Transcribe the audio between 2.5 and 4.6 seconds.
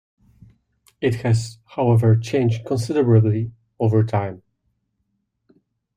considerably over time.